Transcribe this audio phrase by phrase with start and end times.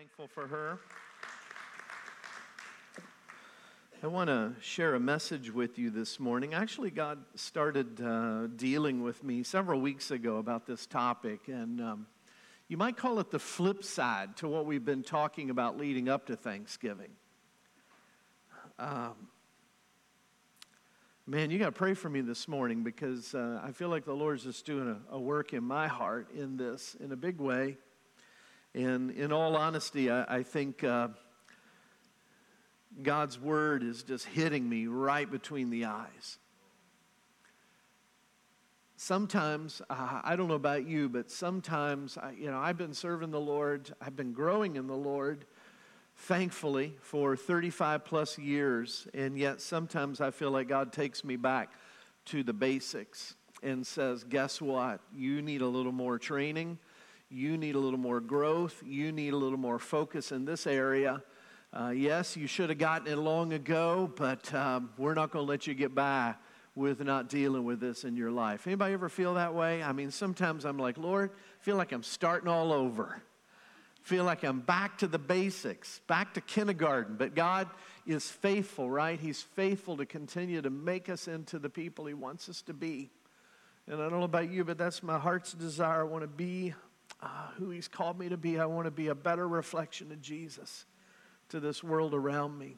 [0.00, 0.78] thankful for her.
[4.02, 6.54] I want to share a message with you this morning.
[6.54, 12.06] Actually, God started uh, dealing with me several weeks ago about this topic, and um,
[12.66, 16.28] you might call it the flip side to what we've been talking about leading up
[16.28, 17.10] to Thanksgiving.
[18.78, 19.28] Um,
[21.26, 24.14] man, you got to pray for me this morning because uh, I feel like the
[24.14, 27.76] Lord's just doing a, a work in my heart in this in a big way.
[28.74, 31.08] And in all honesty, I, I think uh,
[33.02, 36.38] God's word is just hitting me right between the eyes.
[38.96, 43.30] Sometimes, uh, I don't know about you, but sometimes, I, you know, I've been serving
[43.30, 45.46] the Lord, I've been growing in the Lord,
[46.14, 51.72] thankfully, for 35 plus years, and yet sometimes I feel like God takes me back
[52.26, 55.00] to the basics and says, Guess what?
[55.16, 56.78] You need a little more training
[57.30, 58.82] you need a little more growth.
[58.84, 61.22] You need a little more focus in this area.
[61.72, 65.48] Uh, yes, you should have gotten it long ago, but um, we're not going to
[65.48, 66.34] let you get by
[66.74, 68.66] with not dealing with this in your life.
[68.66, 69.80] Anybody ever feel that way?
[69.80, 73.22] I mean, sometimes I'm like, Lord, I feel like I'm starting all over.
[74.02, 77.14] Feel like I'm back to the basics, back to kindergarten.
[77.16, 77.68] But God
[78.06, 79.20] is faithful, right?
[79.20, 83.10] He's faithful to continue to make us into the people He wants us to be.
[83.86, 86.00] And I don't know about you, but that's my heart's desire.
[86.00, 86.74] I want to be
[87.22, 88.58] uh, who He's called me to be.
[88.58, 90.86] I want to be a better reflection of Jesus
[91.50, 92.76] to this world around me.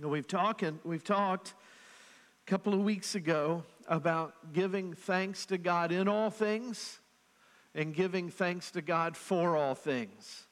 [0.00, 1.54] And we've talked, we've talked
[2.46, 7.00] a couple of weeks ago about giving thanks to God in all things
[7.74, 10.46] and giving thanks to God for all things.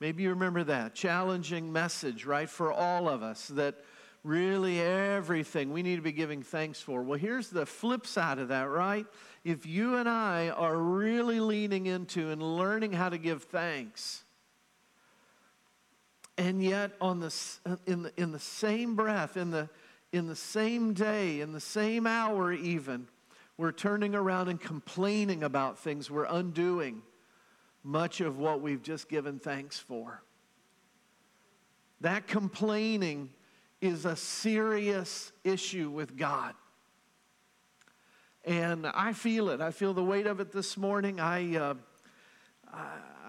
[0.00, 3.76] Maybe you remember that challenging message, right, for all of us that
[4.24, 7.02] really everything we need to be giving thanks for.
[7.02, 9.06] Well, here's the flip side of that, right?
[9.44, 14.22] If you and I are really leaning into and learning how to give thanks,
[16.38, 17.34] and yet on the,
[17.86, 19.68] in, the, in the same breath, in the,
[20.12, 23.08] in the same day, in the same hour even,
[23.56, 27.02] we're turning around and complaining about things, we're undoing
[27.84, 30.22] much of what we've just given thanks for.
[32.00, 33.30] That complaining
[33.82, 36.54] is a serious issue with God.
[38.44, 39.60] And I feel it.
[39.60, 41.18] I feel the weight of it this morning.
[41.18, 41.74] I, uh,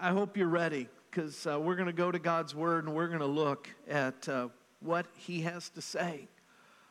[0.00, 3.08] I hope you're ready because uh, we're going to go to God's Word and we're
[3.08, 4.48] going to look at uh,
[4.78, 6.28] what He has to say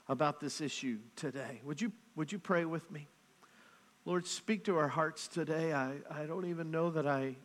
[0.09, 1.61] about this issue today.
[1.63, 3.07] Would you, would you pray with me?
[4.03, 5.71] Lord, speak to our hearts today.
[5.71, 7.37] I, I don't even know that I,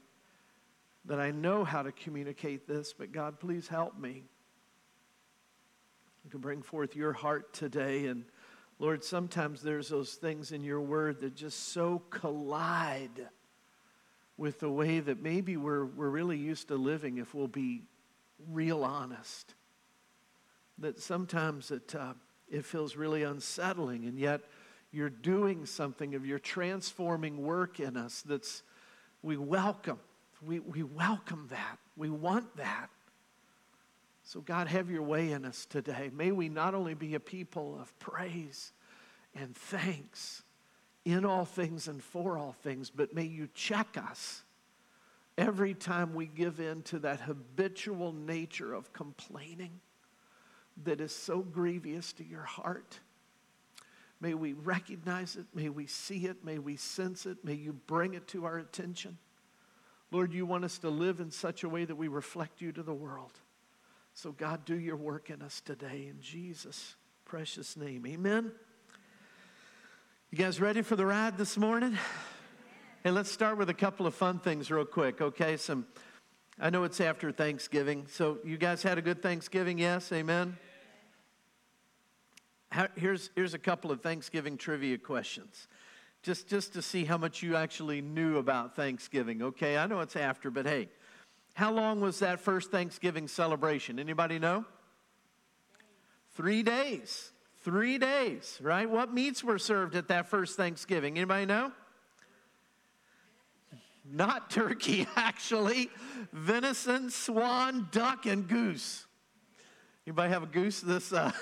[1.04, 4.24] that I know how to communicate this, but God, please help me
[6.30, 8.06] to bring forth your heart today.
[8.06, 8.24] And
[8.78, 13.28] Lord, sometimes there's those things in your word that just so collide
[14.36, 17.82] with the way that maybe we're, we're really used to living if we'll be
[18.50, 19.54] real honest.
[20.78, 22.14] That sometimes it, uh,
[22.48, 24.42] it feels really unsettling, and yet
[24.92, 28.62] you're doing something of your transforming work in us that's
[29.22, 29.98] we welcome.
[30.40, 31.78] We, we welcome that.
[31.96, 32.90] We want that.
[34.28, 36.10] So, God, have your way in us today.
[36.12, 38.74] May we not only be a people of praise
[39.34, 40.42] and thanks
[41.06, 44.42] in all things and for all things, but may you check us
[45.38, 49.80] every time we give in to that habitual nature of complaining
[50.84, 53.00] that is so grievous to your heart.
[54.20, 55.46] May we recognize it.
[55.54, 56.44] May we see it.
[56.44, 57.42] May we sense it.
[57.46, 59.16] May you bring it to our attention.
[60.10, 62.82] Lord, you want us to live in such a way that we reflect you to
[62.82, 63.32] the world.
[64.20, 68.04] So, God, do your work in us today in Jesus' precious name.
[68.04, 68.50] Amen.
[70.32, 71.96] You guys ready for the ride this morning?
[73.04, 75.56] Hey, let's start with a couple of fun things real quick, okay?
[75.56, 75.86] Some
[76.58, 78.08] I know it's after Thanksgiving.
[78.10, 80.10] So you guys had a good Thanksgiving, yes?
[80.10, 80.56] Amen.
[82.96, 85.68] Here's, here's a couple of Thanksgiving trivia questions.
[86.24, 89.76] Just, just to see how much you actually knew about Thanksgiving, okay?
[89.78, 90.88] I know it's after, but hey,
[91.58, 93.98] how long was that first Thanksgiving celebration?
[93.98, 94.64] Anybody know?
[96.34, 97.32] Three days.
[97.64, 98.88] Three days, right?
[98.88, 101.16] What meats were served at that first Thanksgiving?
[101.16, 101.72] Anybody know?
[104.08, 105.90] Not turkey, actually.
[106.32, 109.04] Venison, swan, duck, and goose.
[110.06, 111.32] Anybody have a goose this, uh,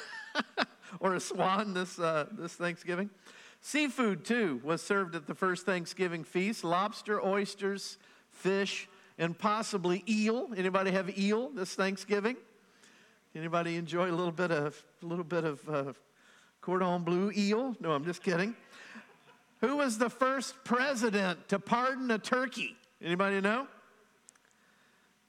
[0.99, 3.11] or a swan this, uh, this Thanksgiving?
[3.61, 7.99] Seafood, too, was served at the first Thanksgiving feast lobster, oysters,
[8.31, 10.49] fish, and possibly eel.
[10.57, 12.37] Anybody have eel this Thanksgiving?
[13.35, 15.93] Anybody enjoy a little bit of a little bit of uh,
[16.61, 17.77] cordon bleu eel?
[17.81, 18.55] No, I'm just kidding.
[19.61, 22.77] Who was the first president to pardon a turkey?
[23.03, 23.67] Anybody know?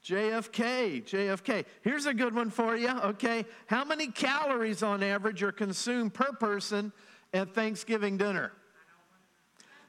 [0.04, 1.64] JFK, JFK.
[1.82, 3.44] Here's a good one for you, okay?
[3.66, 6.92] How many calories on average are consumed per person
[7.34, 8.52] at Thanksgiving dinner?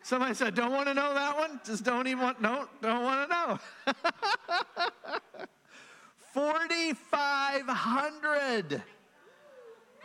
[0.10, 1.60] Somebody said, don't want to know that one?
[1.64, 3.60] Just don't even want, no, don't want to know.
[6.34, 8.82] 4,500.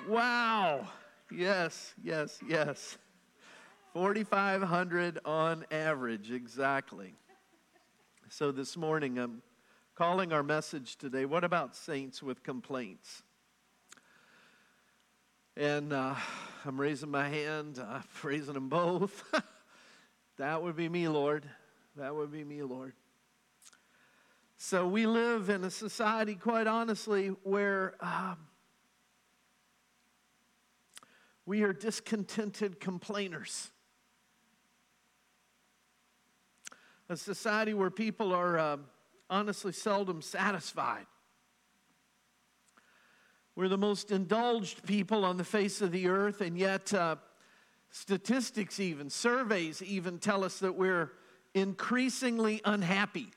[0.07, 0.87] Wow.
[1.33, 2.99] Yes, yes, yes.
[3.95, 7.15] 4,500 on average, exactly.
[8.29, 9.41] So this morning, I'm
[9.95, 13.23] calling our message today, What About Saints with Complaints?
[15.57, 16.15] And uh,
[16.67, 19.25] I'm raising my hand, I'm raising them both.
[20.39, 21.49] that would be me, Lord.
[21.97, 22.93] That would be me, Lord.
[24.57, 28.39] So we live in a society, quite honestly, where um,
[31.47, 33.71] we are discontented complainers.
[37.09, 38.77] A society where people are uh,
[39.29, 41.07] honestly seldom satisfied.
[43.55, 47.17] We're the most indulged people on the face of the earth, and yet uh,
[47.95, 51.13] statistics, even surveys, even tell us that we're
[51.55, 53.29] increasingly unhappy.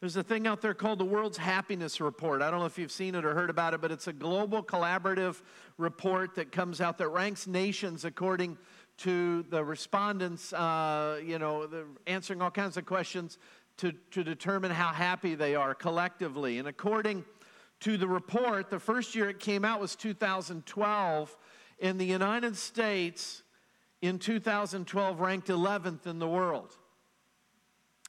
[0.00, 2.42] There's a thing out there called the World's Happiness Report.
[2.42, 4.60] I don't know if you've seen it or heard about it, but it's a global
[4.60, 5.40] collaborative
[5.78, 8.58] report that comes out that ranks nations according
[8.98, 11.68] to the respondents, uh, you know,
[12.08, 13.38] answering all kinds of questions
[13.76, 16.58] to, to determine how happy they are collectively.
[16.58, 17.24] And according
[17.80, 21.36] to the report, the first year it came out was 2012.
[21.78, 23.42] In the United States,
[24.00, 26.76] in 2012, ranked 11th in the world.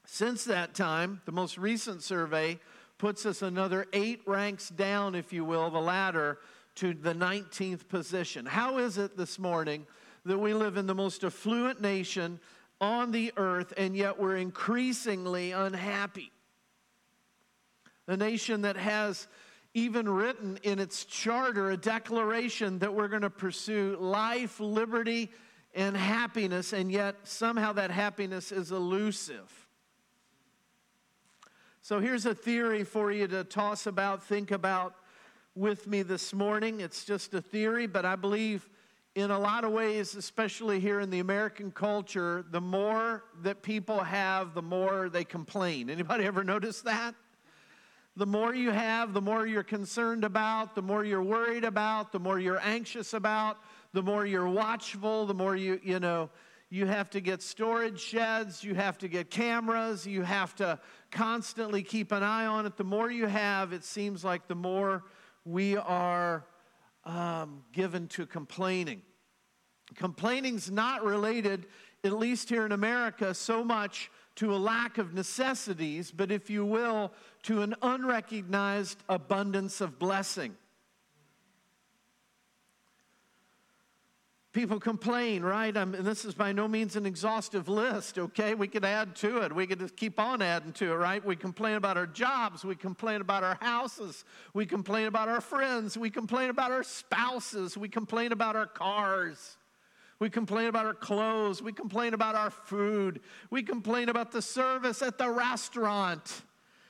[0.06, 2.60] Since that time, the most recent survey
[2.98, 6.40] puts us another eight ranks down, if you will, the ladder
[6.76, 8.46] to the 19th position.
[8.46, 9.86] How is it this morning
[10.26, 12.40] that we live in the most affluent nation
[12.80, 16.32] on the earth and yet we're increasingly unhappy?
[18.08, 19.28] A nation that has
[19.78, 25.30] even written in its charter a declaration that we're going to pursue life, liberty,
[25.76, 29.68] and happiness, and yet somehow that happiness is elusive.
[31.84, 34.96] So here's a theory for you to toss about, think about
[35.54, 36.82] with me this morning.
[36.82, 38.68] It's just a theory, but I believe
[39.14, 44.00] in a lot of ways, especially here in the American culture, the more that people
[44.00, 45.92] have, the more they complain.
[45.92, 47.14] Anybody ever notice that?
[48.18, 52.20] The more you have, the more you're concerned about, the more you're worried about, the
[52.20, 53.58] more you're anxious about,
[53.94, 56.32] the more you're watchful, the more you, you know,
[56.72, 60.80] you have to get storage sheds, you have to get cameras, you have to
[61.12, 62.76] constantly keep an eye on it.
[62.76, 65.04] The more you have, it seems like the more
[65.46, 66.44] we are
[67.04, 69.04] um, given to complaining.
[69.94, 71.68] Complaining's not related,
[72.04, 76.64] at least here in America, so much to a lack of necessities, but if you
[76.64, 77.12] will,
[77.42, 80.56] to an unrecognized abundance of blessing.
[84.54, 85.76] People complain, right?
[85.76, 88.54] i and this is by no means an exhaustive list, okay?
[88.54, 89.54] We could add to it.
[89.54, 91.24] We could just keep on adding to it, right?
[91.24, 92.64] We complain about our jobs.
[92.64, 94.24] We complain about our houses.
[94.54, 95.98] We complain about our friends.
[95.98, 97.76] We complain about our spouses.
[97.76, 99.58] We complain about our cars.
[100.20, 101.62] We complain about our clothes.
[101.62, 103.22] We complain about our food.
[103.52, 106.42] We complain about the service at the restaurant.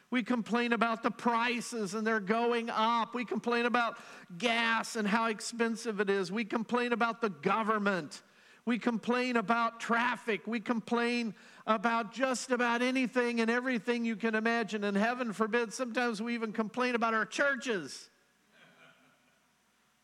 [0.10, 3.14] We complain about the prices and they're going up.
[3.14, 3.98] We complain about
[4.38, 6.32] gas and how expensive it is.
[6.32, 8.22] We complain about the government.
[8.64, 10.48] We complain about traffic.
[10.48, 11.36] We complain
[11.66, 14.86] about just about anything and everything you can imagine.
[14.86, 18.10] And heaven forbid, sometimes we even complain about our churches.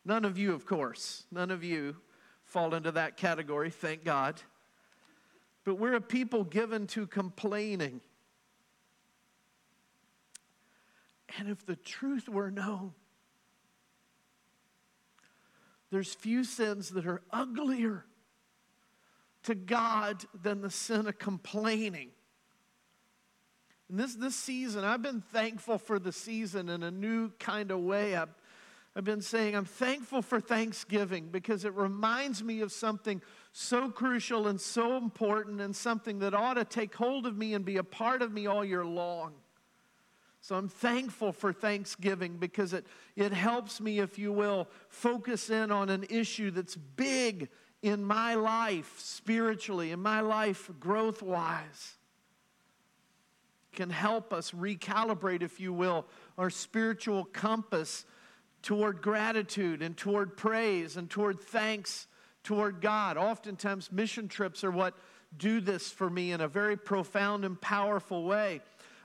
[0.04, 1.96] None of you, of course, none of you
[2.54, 4.40] fall into that category, thank God.
[5.66, 8.00] But we're a people given to complaining.
[11.40, 12.94] And if the truth were known,
[15.90, 18.06] there's few sins that are uglier
[19.44, 22.10] to God than the sin of complaining.
[23.90, 27.80] And this, this season, I've been thankful for the season in a new kind of
[27.80, 28.16] way.
[28.16, 28.30] I've,
[28.96, 33.22] I've been saying I'm thankful for Thanksgiving because it reminds me of something
[33.52, 37.66] so crucial and so important and something that ought to take hold of me and
[37.66, 39.34] be a part of me all year long.
[40.42, 42.86] So I'm thankful for Thanksgiving because it,
[43.16, 47.50] it helps me, if you will, focus in on an issue that's big
[47.82, 51.96] in my life spiritually, in my life growth wise.
[53.72, 56.06] Can help us recalibrate, if you will,
[56.38, 58.06] our spiritual compass
[58.64, 62.08] toward gratitude and toward praise and toward thanks
[62.44, 63.18] toward God.
[63.18, 64.96] Oftentimes, mission trips are what
[65.38, 68.62] do this for me in a very profound and powerful way.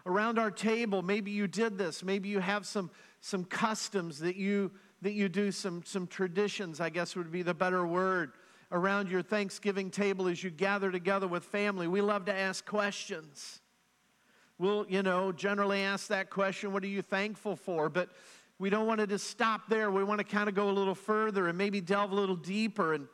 [0.09, 2.03] around our table, maybe you did this.
[2.03, 4.73] Maybe you have some, some customs that you,
[5.03, 8.33] that you do, some, some traditions, I guess would be the better word,
[8.73, 11.87] around your Thanksgiving table as you gather together with family.
[11.87, 13.61] We love to ask questions.
[14.59, 17.89] We'll, you know, generally ask that question, what are you thankful for?
[17.89, 18.09] But
[18.59, 19.91] we don't want to just stop there.
[19.91, 22.95] We want to kind of go a little further and maybe delve a little deeper.
[22.95, 23.07] And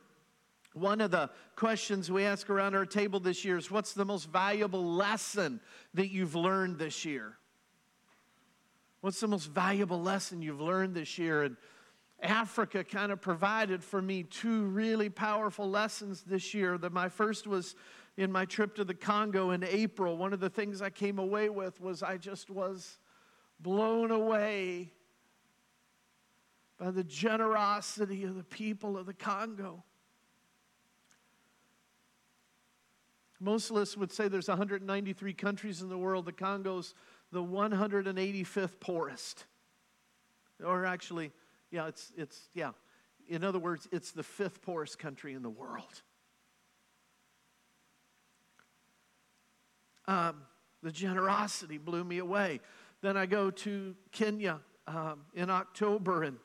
[0.73, 4.31] one of the questions we ask around our table this year is what's the most
[4.31, 5.61] valuable lesson
[5.93, 7.37] that you've learned this year?
[9.03, 11.43] What's the most valuable lesson you've learned this year?
[11.43, 11.59] And
[12.23, 16.79] Africa kind of provided for me two really powerful lessons this year.
[16.79, 17.75] That my first was
[18.17, 20.17] in my trip to the Congo in April.
[20.17, 22.99] One of the things I came away with was I just was
[23.61, 24.94] blown away
[26.78, 29.85] by the generosity of the people of the Congo.
[33.40, 36.25] Most lists would say there's 193 countries in the world.
[36.25, 36.95] The Congo's
[37.31, 39.45] the 185th poorest.
[40.64, 41.33] Or actually,
[41.71, 42.71] yeah, it's, it's, yeah.
[43.28, 46.02] In other words, it's the fifth poorest country in the world.
[50.07, 50.43] Um,
[50.83, 52.61] the generosity blew me away.
[53.00, 56.37] Then I go to Kenya um, in October, and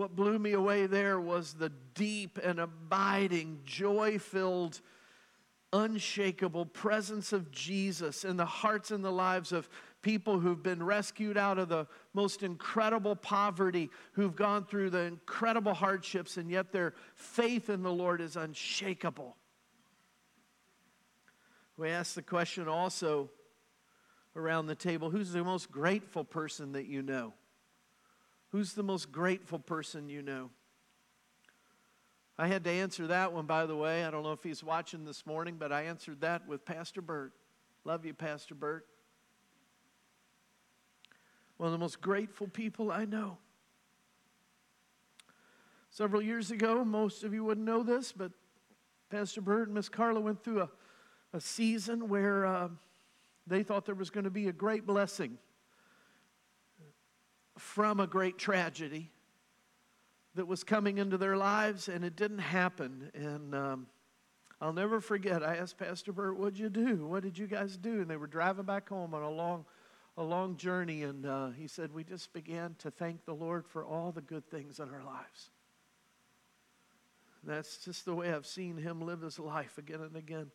[0.00, 4.80] what blew me away there was the deep and abiding, joy filled,
[5.74, 9.68] unshakable presence of Jesus in the hearts and the lives of
[10.00, 15.74] people who've been rescued out of the most incredible poverty, who've gone through the incredible
[15.74, 19.36] hardships, and yet their faith in the Lord is unshakable.
[21.76, 23.28] We ask the question also
[24.34, 27.34] around the table who's the most grateful person that you know?
[28.50, 30.50] Who's the most grateful person you know?
[32.36, 34.04] I had to answer that one, by the way.
[34.04, 37.32] I don't know if he's watching this morning, but I answered that with Pastor Bert.
[37.84, 38.86] Love you, Pastor Bert.
[41.58, 43.38] One of the most grateful people I know.
[45.90, 48.32] Several years ago, most of you wouldn't know this, but
[49.10, 50.70] Pastor Bert and Miss Carla went through a,
[51.34, 52.68] a season where uh,
[53.46, 55.36] they thought there was going to be a great blessing
[57.60, 59.10] from a great tragedy
[60.34, 63.10] that was coming into their lives, and it didn't happen.
[63.14, 63.86] And um,
[64.60, 65.42] I'll never forget.
[65.42, 67.06] I asked Pastor Bert, "What'd you do?
[67.06, 69.66] What did you guys do?" And they were driving back home on a long,
[70.16, 73.84] a long journey, and uh, he said, "We just began to thank the Lord for
[73.84, 75.50] all the good things in our lives."
[77.44, 80.50] That's just the way I've seen him live his life again and again.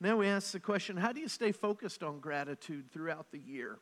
[0.00, 3.78] Now we ask the question: How do you stay focused on gratitude throughout the year?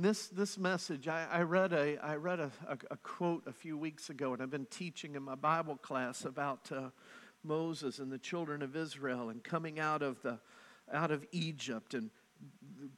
[0.00, 3.76] This, this message, I, I read, a, I read a, a, a, quote a few
[3.76, 6.90] weeks ago, and I've been teaching in my Bible class about uh,
[7.44, 10.38] Moses and the children of Israel and coming out of, the,
[10.92, 12.10] out of Egypt and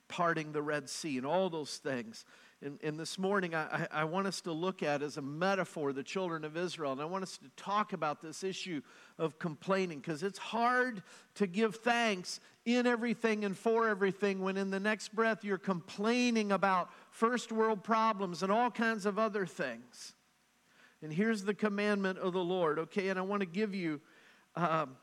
[0.09, 2.25] parting the Red Sea and all those things.
[2.63, 6.03] And, and this morning, I, I want us to look at as a metaphor the
[6.03, 6.93] children of Israel.
[6.93, 8.81] And I want us to talk about this issue
[9.19, 11.03] of complaining because it's hard
[11.35, 16.53] to give thanks in everything and for everything when in the next breath you're complaining
[16.53, 20.15] about first world problems and all kinds of other things.
[21.03, 23.09] And here's the commandment of the Lord, okay?
[23.09, 24.01] And I want to give you.
[24.57, 24.97] Um,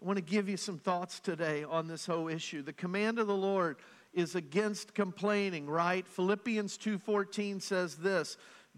[0.00, 2.60] I want to give you some thoughts today on this whole issue.
[2.60, 3.78] The command of the Lord
[4.16, 6.08] is against complaining, right?
[6.08, 8.36] Philippians 2:14 says this,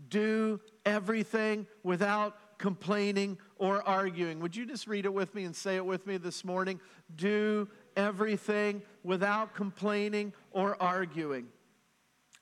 [0.08, 4.40] do everything without complaining or arguing.
[4.40, 6.80] Would you just read it with me and say it with me this morning?
[7.14, 11.48] Do everything without complaining or arguing.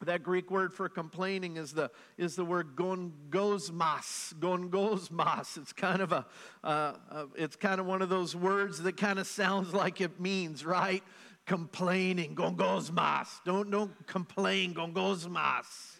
[0.03, 4.35] That Greek word for complaining is the, is the word gongosmas.
[4.35, 5.57] Gongosmas.
[5.57, 6.27] It's kind of a,
[6.63, 10.21] uh, uh, it's kind of one of those words that kind of sounds like it
[10.21, 11.03] means, right?
[11.47, 13.29] Complaining, gongosmas.
[13.45, 15.97] Don't, don't complain, gongosmas.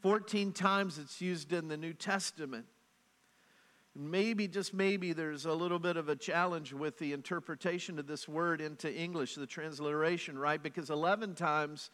[0.00, 2.66] 14 times it's used in the New Testament.
[3.94, 8.28] Maybe, just maybe, there's a little bit of a challenge with the interpretation of this
[8.28, 10.62] word into English, the transliteration, right?
[10.62, 11.90] Because 11 times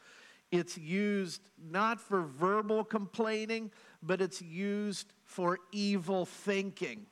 [0.50, 1.40] it's used
[1.70, 3.70] not for verbal complaining,
[4.02, 7.06] but it's used for evil thinking.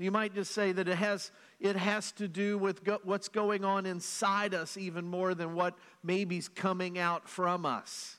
[0.00, 1.30] You might just say that it has,
[1.60, 5.74] it has to do with go, what's going on inside us even more than what
[6.02, 8.16] maybe's coming out from us.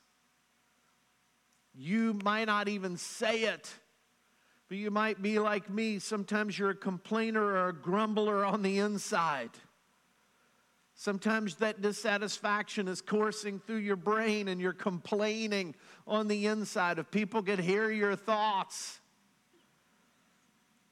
[1.74, 3.74] You might not even say it,
[4.70, 6.00] but you might be like me.
[6.00, 9.52] Sometimes you're a complainer or a grumbler on the inside.
[10.94, 15.74] Sometimes that dissatisfaction is coursing through your brain and you're complaining
[16.06, 17.00] on the inside.
[17.00, 19.00] If people could hear your thoughts,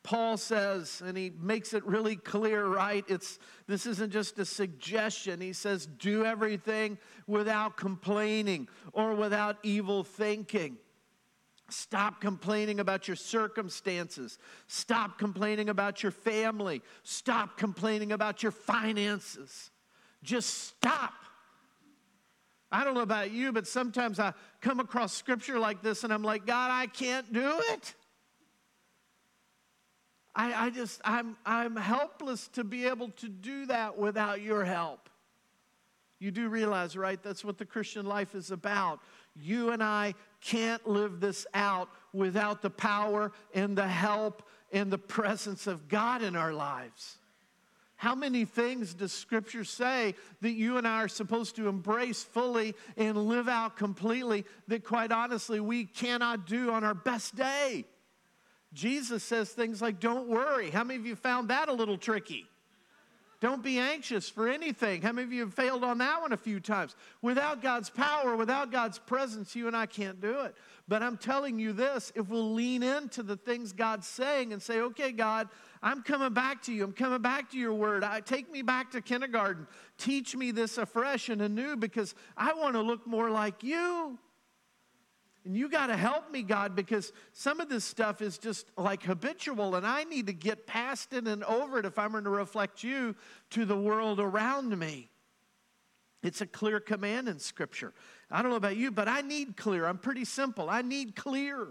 [0.04, 3.04] Paul says, and he makes it really clear, right?
[3.08, 3.38] It's
[3.68, 5.42] this isn't just a suggestion.
[5.42, 10.78] He says, do everything without complaining or without evil thinking.
[11.70, 14.40] Stop complaining about your circumstances.
[14.68, 16.82] Stop complaining about your family.
[17.04, 19.70] Stop complaining about your finances.
[20.24, 21.14] Just stop.
[22.72, 26.24] I don't know about you, but sometimes I come across scripture like this and I'm
[26.24, 27.96] like, God, I can't do it.
[30.36, 35.10] I, I just, I'm, I'm helpless to be able to do that without your help.
[36.20, 37.22] You do realize, right?
[37.22, 39.00] That's what the Christian life is about.
[39.36, 44.98] You and I can't live this out without the power and the help and the
[44.98, 47.18] presence of God in our lives.
[47.96, 52.76] How many things does Scripture say that you and I are supposed to embrace fully
[52.96, 57.86] and live out completely that, quite honestly, we cannot do on our best day?
[58.74, 60.70] Jesus says things like, Don't worry.
[60.70, 62.46] How many of you found that a little tricky?
[63.42, 65.02] Don't be anxious for anything.
[65.02, 66.96] How many of you have failed on that one a few times?
[67.22, 70.56] Without God's power, without God's presence, you and I can't do it.
[70.90, 74.82] But I'm telling you this if we'll lean into the things God's saying and say,
[74.82, 75.48] okay, God,
[75.82, 76.84] I'm coming back to you.
[76.84, 78.04] I'm coming back to your word.
[78.04, 79.68] I, take me back to kindergarten.
[79.98, 84.20] Teach me this afresh and anew because I want to look more like you.
[85.46, 89.04] And you got to help me, God, because some of this stuff is just like
[89.04, 92.30] habitual, and I need to get past it and over it if I'm going to
[92.30, 93.16] reflect you
[93.52, 95.10] to the world around me.
[96.22, 97.94] It's a clear command in Scripture.
[98.30, 99.86] I don't know about you, but I need clear.
[99.86, 100.70] I'm pretty simple.
[100.70, 101.68] I need clear.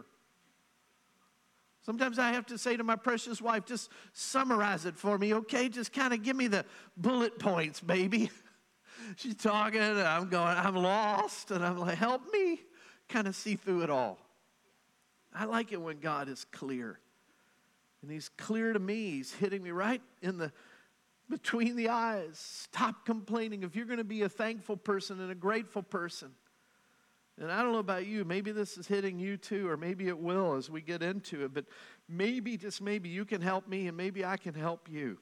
[1.82, 5.68] Sometimes I have to say to my precious wife, just summarize it for me, okay?
[5.68, 6.64] Just kind of give me the
[6.96, 8.30] bullet points, baby.
[9.16, 12.60] She's talking, and I'm going, I'm lost, and I'm like, help me
[13.08, 14.18] kind of see through it all.
[15.34, 16.98] I like it when God is clear.
[18.02, 19.10] And he's clear to me.
[19.12, 20.52] He's hitting me right in the
[21.28, 22.38] between the eyes.
[22.38, 23.62] Stop complaining.
[23.62, 26.30] If you're going to be a thankful person and a grateful person,
[27.40, 30.18] and I don't know about you, maybe this is hitting you too, or maybe it
[30.18, 31.66] will as we get into it, but
[32.08, 35.18] maybe, just maybe, you can help me and maybe I can help you.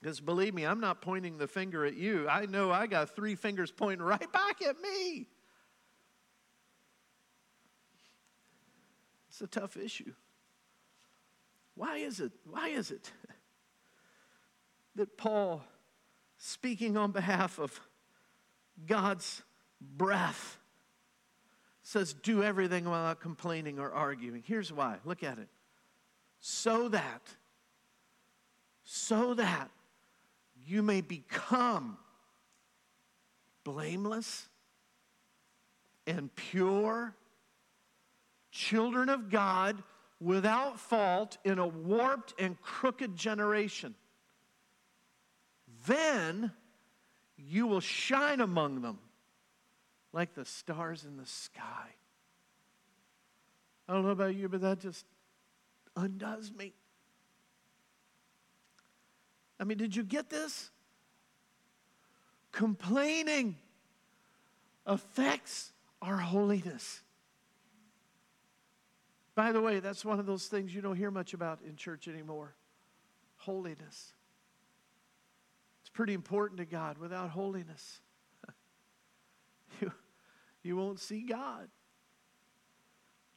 [0.00, 2.28] Because believe me, I'm not pointing the finger at you.
[2.28, 5.26] I know I got three fingers pointing right back at me.
[9.40, 10.12] It's a tough issue.
[11.74, 12.32] Why is it?
[12.44, 13.10] Why is it
[14.96, 15.64] that Paul,
[16.36, 17.80] speaking on behalf of
[18.86, 19.42] God's
[19.80, 20.58] breath,
[21.82, 24.42] says, Do everything without complaining or arguing?
[24.46, 24.96] Here's why.
[25.06, 25.48] Look at it.
[26.40, 27.22] So that,
[28.84, 29.70] so that
[30.66, 31.96] you may become
[33.64, 34.50] blameless
[36.06, 37.14] and pure
[38.50, 39.82] children of God
[40.20, 43.94] without fault in a warped and crooked generation.
[45.86, 46.52] Then
[47.36, 48.98] you will shine among them
[50.12, 51.88] like the stars in the sky.
[53.88, 55.04] I don't know about you, but that just
[55.96, 56.74] undoes me.
[59.58, 60.70] I mean, did you get this?
[62.52, 63.56] Complaining
[64.86, 67.02] affects our holiness.
[69.40, 72.08] By the way, that's one of those things you don't hear much about in church
[72.08, 72.54] anymore
[73.38, 74.12] holiness.
[75.80, 76.98] It's pretty important to God.
[76.98, 78.02] Without holiness,
[79.80, 79.90] you,
[80.62, 81.70] you won't see God.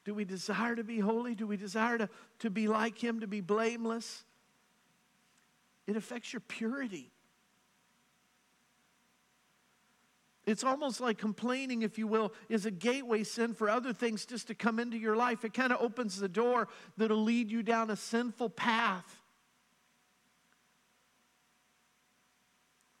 [0.04, 1.34] Do we desire to be holy?
[1.34, 4.24] Do we desire to, to be like Him, to be blameless?
[5.86, 7.12] It affects your purity.
[10.46, 14.48] It's almost like complaining, if you will, is a gateway sin for other things just
[14.48, 15.44] to come into your life.
[15.44, 19.22] It kind of opens the door that'll lead you down a sinful path.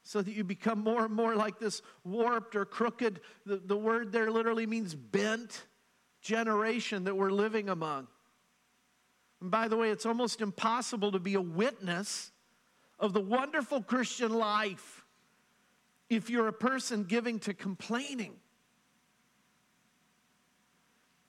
[0.04, 4.12] So that you become more and more like this warped or crooked, the, the word
[4.12, 5.66] there literally means bent
[6.22, 8.06] generation that we're living among.
[9.42, 12.32] And by the way, it's almost impossible to be a witness
[12.98, 15.03] of the wonderful Christian life
[16.14, 18.34] if you're a person giving to complaining.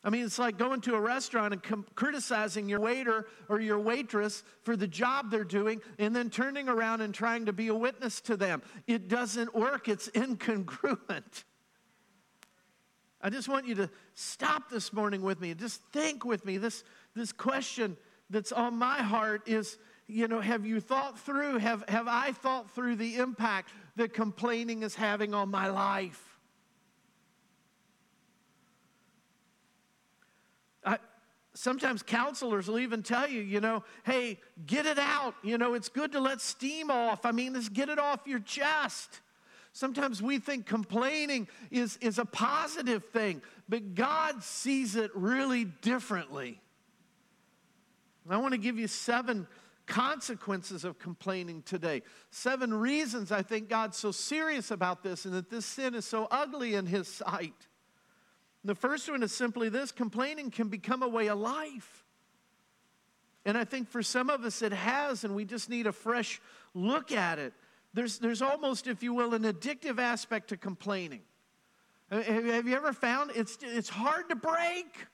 [0.03, 3.79] I mean, it's like going to a restaurant and com- criticizing your waiter or your
[3.79, 7.75] waitress for the job they're doing and then turning around and trying to be a
[7.75, 8.61] witness to them.
[8.85, 11.43] It doesn't work, it's incongruent.
[13.19, 16.57] I just want you to stop this morning with me and just think with me.
[16.57, 16.83] This,
[17.15, 17.97] this question
[18.29, 22.69] that's on my heart is you know, have you thought through, have, have I thought
[22.71, 26.21] through the impact that complaining is having on my life?
[30.83, 30.97] I,
[31.53, 35.35] sometimes counselors will even tell you, you know, hey, get it out.
[35.43, 37.25] You know, it's good to let steam off.
[37.25, 39.21] I mean, let's get it off your chest.
[39.71, 46.61] Sometimes we think complaining is, is a positive thing, but God sees it really differently.
[48.29, 49.47] I want to give you seven
[49.85, 52.01] consequences of complaining today.
[52.31, 56.27] Seven reasons I think God's so serious about this and that this sin is so
[56.31, 57.67] ugly in His sight.
[58.63, 62.03] The first one is simply this complaining can become a way of life.
[63.45, 66.41] And I think for some of us it has, and we just need a fresh
[66.73, 67.53] look at it.
[67.93, 71.21] There's, there's almost, if you will, an addictive aspect to complaining.
[72.11, 75.07] Have you ever found it's, it's hard to break?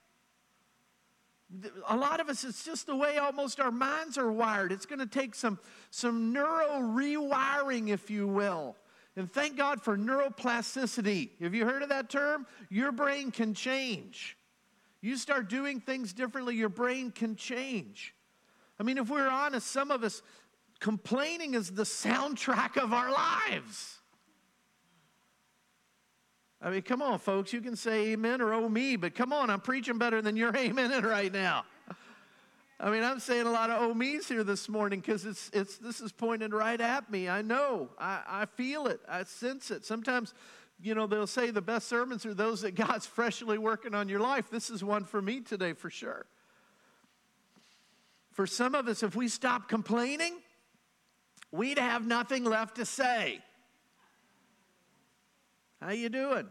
[1.90, 4.72] A lot of us, it's just the way almost our minds are wired.
[4.72, 5.60] It's going to take some,
[5.90, 8.76] some neuro rewiring, if you will.
[9.18, 11.32] And thank God for neuroplasticity.
[11.42, 12.48] Have you heard of that term?
[12.70, 14.38] Your brain can change.
[15.02, 18.14] You start doing things differently, your brain can change.
[18.80, 20.22] I mean, if we're honest, some of us,
[20.80, 24.01] complaining is the soundtrack of our lives.
[26.62, 27.52] I mean, come on, folks.
[27.54, 30.56] You can say amen or oh me, but come on, I'm preaching better than you're
[30.56, 31.66] amen right now.
[32.80, 35.78] I mean, I'm saying a lot of oh me's here this morning because it's, it's,
[35.78, 37.30] this is pointed right at me.
[37.30, 37.90] I know.
[38.00, 39.00] I, I feel it.
[39.08, 39.86] I sense it.
[39.86, 40.34] Sometimes,
[40.82, 44.20] you know, they'll say the best sermons are those that God's freshly working on your
[44.20, 44.50] life.
[44.50, 46.26] This is one for me today for sure.
[48.32, 50.34] For some of us, if we stop complaining,
[51.52, 53.42] we'd have nothing left to say.
[55.82, 56.48] How you doing?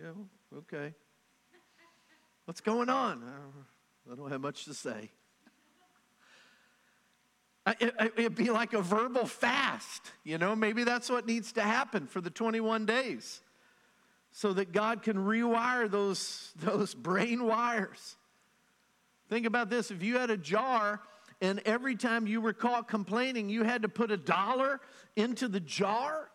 [0.00, 0.12] Yeah,
[0.58, 0.94] okay.
[2.44, 3.22] What's going on?
[4.10, 5.10] I don't have much to say.
[7.80, 10.54] It'd be like a verbal fast, you know?
[10.54, 13.40] Maybe that's what needs to happen for the 21 days
[14.30, 18.16] so that God can rewire those, those brain wires.
[19.28, 21.02] Think about this if you had a jar
[21.40, 24.80] and every time you were caught complaining, you had to put a dollar
[25.16, 26.30] into the jar.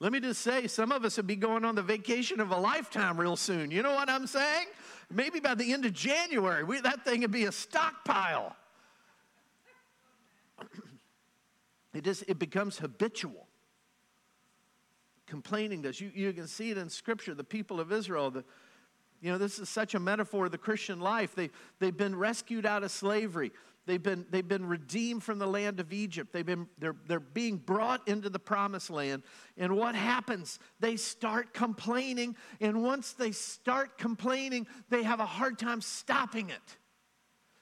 [0.00, 2.56] Let me just say, some of us would be going on the vacation of a
[2.56, 3.72] lifetime real soon.
[3.72, 4.66] You know what I'm saying?
[5.10, 8.54] Maybe by the end of January, we, that thing would be a stockpile.
[11.94, 13.48] it, just, it becomes habitual.
[15.26, 16.00] Complaining does.
[16.00, 17.34] You, you can see it in Scripture.
[17.34, 18.44] The people of Israel, the,
[19.20, 21.34] you know, this is such a metaphor of the Christian life.
[21.34, 23.50] They, they've been rescued out of slavery.
[23.88, 26.30] They've been, they've been redeemed from the land of Egypt.
[26.30, 29.22] They've been, they're, they're being brought into the promised land.
[29.56, 30.58] And what happens?
[30.78, 32.36] They start complaining.
[32.60, 36.76] And once they start complaining, they have a hard time stopping it.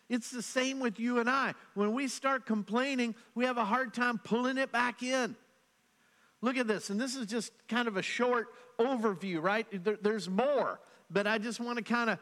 [0.09, 1.55] It's the same with you and I.
[1.75, 5.37] When we start complaining, we have a hard time pulling it back in.
[6.41, 6.91] Look at this.
[6.91, 8.49] And this is just kind of a short
[8.81, 9.65] overview, right?
[9.85, 10.81] There, there's more.
[11.09, 12.19] But I just want to kind of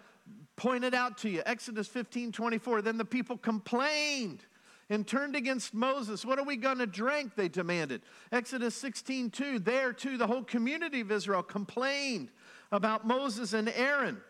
[0.57, 1.43] pointed out to you.
[1.47, 2.83] Exodus 15 24.
[2.83, 4.45] Then the people complained
[4.91, 6.25] and turned against Moses.
[6.25, 7.35] What are we going to drink?
[7.35, 8.03] They demanded.
[8.33, 9.59] Exodus 16 2.
[9.59, 12.31] There too, the whole community of Israel complained
[12.71, 14.21] about Moses and Aaron.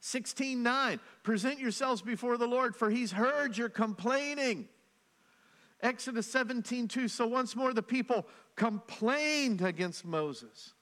[0.00, 1.00] 16 9.
[1.22, 4.68] Present yourselves before the Lord, for he's heard your complaining.
[5.80, 7.08] Exodus 17 2.
[7.08, 8.26] So once more the people
[8.56, 10.74] complained against Moses.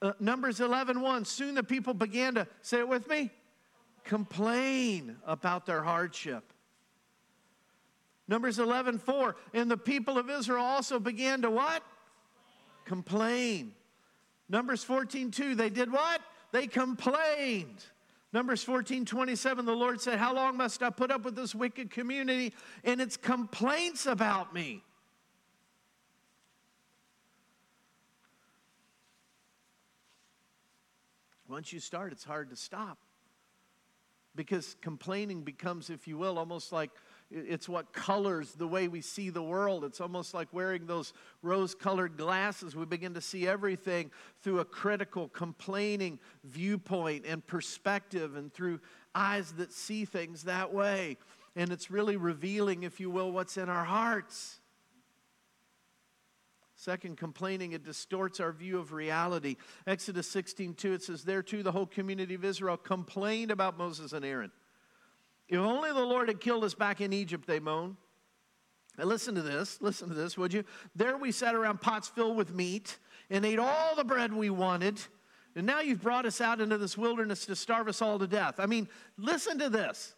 [0.00, 1.24] Uh, Numbers 11 1.
[1.24, 3.30] Soon the people began to, say it with me,
[4.04, 6.52] complain about their hardship.
[8.28, 9.36] Numbers 11 4.
[9.54, 11.82] And the people of Israel also began to what?
[12.84, 13.74] Complain.
[14.48, 15.54] Numbers 14 2.
[15.54, 16.20] They did what?
[16.52, 17.84] They complained.
[18.32, 21.90] Numbers 14, 27, the Lord said, How long must I put up with this wicked
[21.90, 24.82] community and its complaints about me?
[31.52, 32.96] Once you start, it's hard to stop.
[34.34, 36.90] Because complaining becomes, if you will, almost like
[37.30, 39.84] it's what colors the way we see the world.
[39.84, 41.12] It's almost like wearing those
[41.42, 42.74] rose colored glasses.
[42.74, 44.10] We begin to see everything
[44.40, 48.80] through a critical, complaining viewpoint and perspective, and through
[49.14, 51.18] eyes that see things that way.
[51.54, 54.61] And it's really revealing, if you will, what's in our hearts.
[56.82, 59.54] Second, complaining, it distorts our view of reality.
[59.86, 64.12] Exodus 16, 2, it says, There too the whole community of Israel complained about Moses
[64.12, 64.50] and Aaron.
[65.48, 67.96] If only the Lord had killed us back in Egypt, they moan.
[68.98, 70.64] And listen to this, listen to this, would you?
[70.96, 72.98] There we sat around pots filled with meat
[73.30, 75.00] and ate all the bread we wanted.
[75.54, 78.56] And now you've brought us out into this wilderness to starve us all to death.
[78.58, 80.16] I mean, listen to this.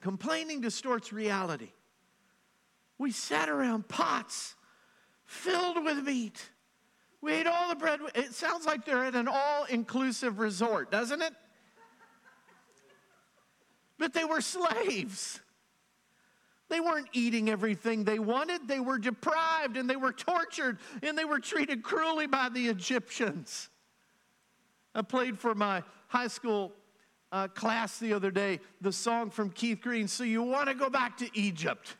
[0.00, 1.72] Complaining distorts reality.
[2.96, 4.54] We sat around pots
[5.34, 6.50] filled with meat.
[7.20, 8.00] We ate all the bread.
[8.14, 11.32] It sounds like they're at an all inclusive resort, doesn't it?
[13.98, 15.40] But they were slaves.
[16.68, 18.66] They weren't eating everything they wanted.
[18.66, 23.68] They were deprived and they were tortured and they were treated cruelly by the Egyptians.
[24.94, 26.72] I played for my high school
[27.32, 30.88] uh, class the other day the song from Keith Green, So You Want to Go
[30.88, 31.96] Back to Egypt.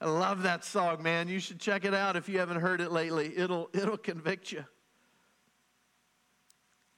[0.00, 1.28] I love that song, man.
[1.28, 3.32] You should check it out if you haven't heard it lately.
[3.36, 4.64] It'll, it'll convict you.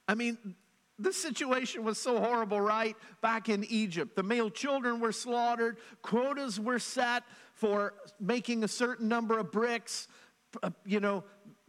[0.07, 0.37] I mean,
[0.99, 2.95] the situation was so horrible, right?
[3.21, 4.15] Back in Egypt.
[4.15, 10.07] The male children were slaughtered, quotas were set for making a certain number of bricks.
[10.63, 11.23] Uh, you know,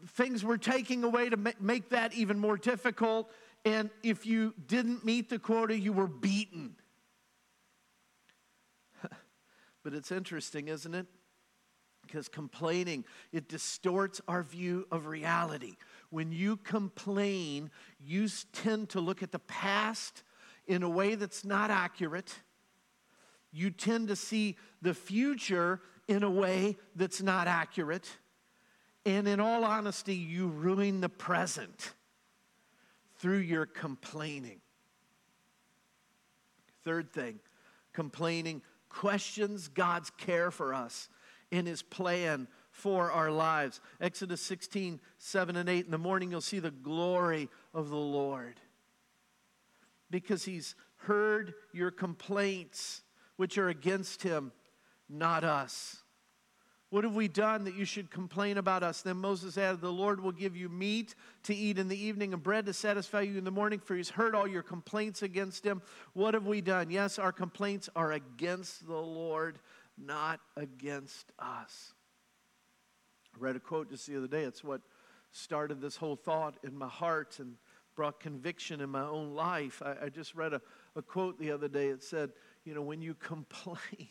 [0.09, 3.31] things were taking away to make that even more difficult.
[3.65, 6.77] And if you didn't meet the quota, you were beaten.
[9.83, 11.07] but it's interesting, isn't it?
[12.09, 15.77] Because complaining, it distorts our view of reality.
[16.09, 20.23] When you complain, you tend to look at the past
[20.67, 22.35] in a way that's not accurate.
[23.53, 28.09] You tend to see the future in a way that's not accurate.
[29.05, 31.93] And in all honesty, you ruin the present
[33.19, 34.61] through your complaining.
[36.85, 37.41] Third thing,
[37.93, 41.11] complaining questions God's care for us
[41.51, 43.81] in his plan for our lives.
[44.01, 45.85] Exodus 16, 7 and 8.
[45.87, 48.61] In the morning, you'll see the glory of the Lord
[50.11, 53.03] because he's heard your complaints,
[53.37, 54.53] which are against him,
[55.09, 56.03] not us.
[56.91, 59.03] What have we done that you should complain about us?
[59.03, 62.43] Then Moses added, The Lord will give you meat to eat in the evening and
[62.43, 65.83] bread to satisfy you in the morning, for he's heard all your complaints against him.
[66.15, 66.89] What have we done?
[66.89, 69.59] Yes, our complaints are against the Lord,
[70.01, 71.93] not against us.
[73.35, 74.43] I read a quote just the other day.
[74.43, 74.81] It's what
[75.33, 77.55] started this whole thought in my heart and
[77.95, 79.83] brought conviction in my own life.
[79.85, 80.61] I, I just read a,
[80.97, 81.89] a quote the other day.
[81.89, 82.31] It said,
[82.65, 83.79] You know, when you complain,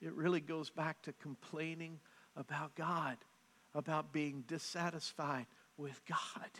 [0.00, 2.00] it really goes back to complaining
[2.36, 3.16] about God,
[3.74, 6.50] about being dissatisfied with God.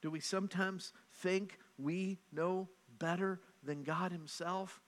[0.00, 4.80] Do we sometimes think we know better than God Himself?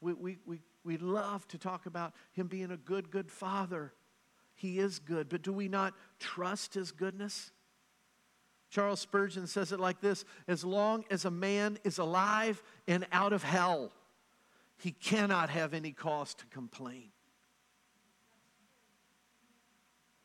[0.00, 3.94] We, we, we, we love to talk about Him being a good, good Father.
[4.54, 7.52] He is good, but do we not trust His goodness?
[8.70, 13.32] Charles Spurgeon says it like this As long as a man is alive and out
[13.32, 13.92] of hell,
[14.76, 17.10] he cannot have any cause to complain.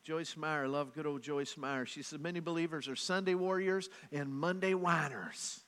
[0.04, 1.86] Joyce Meyer, love good old Joyce Meyer.
[1.86, 5.60] She said, Many believers are Sunday warriors and Monday whiners.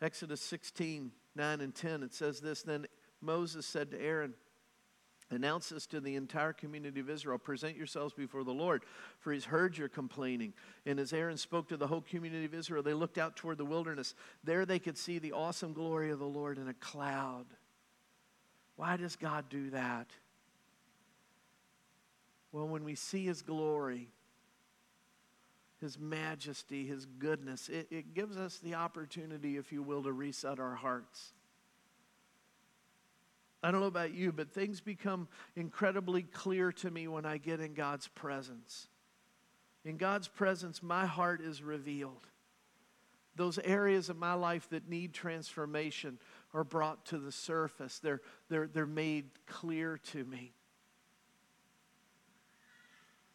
[0.00, 2.86] Exodus 16, 9 and 10, it says this Then
[3.20, 4.34] Moses said to Aaron,
[5.30, 7.38] Announce this to the entire community of Israel.
[7.38, 8.84] Present yourselves before the Lord,
[9.18, 10.52] for he's heard your complaining.
[10.86, 13.64] And as Aaron spoke to the whole community of Israel, they looked out toward the
[13.64, 14.14] wilderness.
[14.44, 17.46] There they could see the awesome glory of the Lord in a cloud.
[18.76, 20.08] Why does God do that?
[22.54, 24.10] Well, when we see his glory,
[25.80, 30.60] his majesty, his goodness, it, it gives us the opportunity, if you will, to reset
[30.60, 31.32] our hearts.
[33.60, 37.58] I don't know about you, but things become incredibly clear to me when I get
[37.58, 38.86] in God's presence.
[39.84, 42.28] In God's presence, my heart is revealed.
[43.34, 46.20] Those areas of my life that need transformation
[46.52, 50.52] are brought to the surface, they're, they're, they're made clear to me.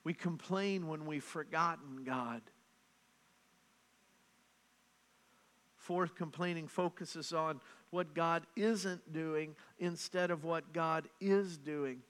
[0.03, 2.41] We complain when we've forgotten God.
[5.75, 7.59] Fourth, complaining focuses on
[7.89, 12.01] what God isn't doing instead of what God is doing.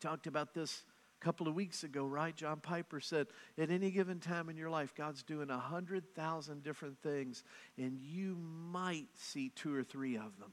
[0.00, 0.84] Talked about this
[1.20, 2.34] a couple of weeks ago, right?
[2.34, 3.26] John Piper said,
[3.58, 7.44] at any given time in your life, God's doing a hundred thousand different things,
[7.76, 10.52] and you might see two or three of them.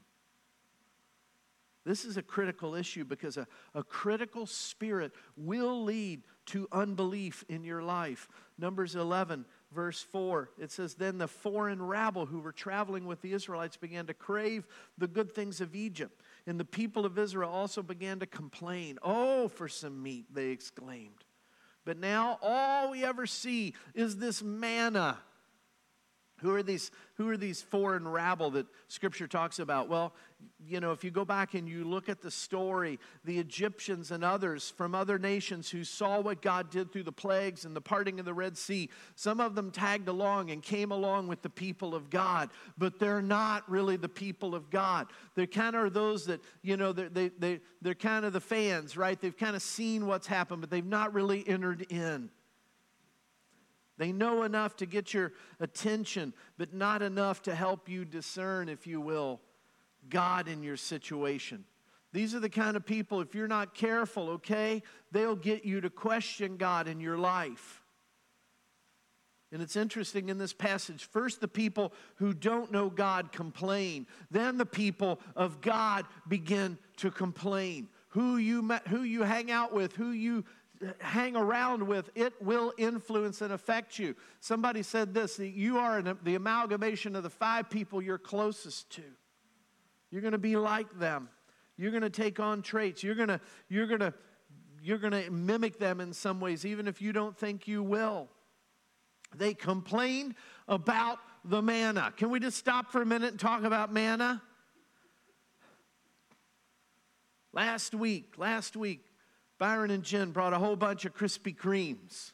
[1.84, 7.64] This is a critical issue because a, a critical spirit will lead to unbelief in
[7.64, 8.28] your life.
[8.58, 13.32] Numbers 11, verse 4, it says, Then the foreign rabble who were traveling with the
[13.32, 14.66] Israelites began to crave
[14.96, 16.22] the good things of Egypt.
[16.46, 18.98] And the people of Israel also began to complain.
[19.02, 21.24] Oh, for some meat, they exclaimed.
[21.84, 25.18] But now all we ever see is this manna.
[26.42, 29.88] Who are these who are these foreign rabble that scripture talks about?
[29.88, 30.12] Well,
[30.66, 34.24] you know, if you go back and you look at the story, the Egyptians and
[34.24, 38.18] others from other nations who saw what God did through the plagues and the parting
[38.18, 41.94] of the Red Sea, some of them tagged along and came along with the people
[41.94, 45.06] of God, but they're not really the people of God.
[45.34, 48.96] They're kind of those that, you know, they're, they, they, they're kind of the fans,
[48.96, 49.20] right?
[49.20, 52.30] They've kind of seen what's happened, but they've not really entered in.
[54.02, 58.84] They know enough to get your attention, but not enough to help you discern, if
[58.84, 59.40] you will,
[60.08, 61.64] God in your situation.
[62.12, 65.88] These are the kind of people, if you're not careful, okay, they'll get you to
[65.88, 67.80] question God in your life.
[69.52, 71.04] And it's interesting in this passage.
[71.04, 74.08] First, the people who don't know God complain.
[74.32, 77.86] Then, the people of God begin to complain.
[78.08, 80.44] Who you, who you hang out with, who you
[81.00, 84.14] hang around with, it will influence and affect you.
[84.40, 89.02] Somebody said this that you are the amalgamation of the five people you're closest to.
[90.10, 91.28] You're going to be like them.
[91.76, 93.02] You're going to take on traits.
[93.02, 94.14] You're going to, you're going to,
[94.82, 98.28] you're going to mimic them in some ways, even if you don't think you will.
[99.34, 100.34] They complained
[100.68, 102.12] about the manna.
[102.16, 104.42] Can we just stop for a minute and talk about manna?
[107.52, 109.04] Last week, last week,
[109.62, 112.32] Byron and Jen brought a whole bunch of Krispy Kremes.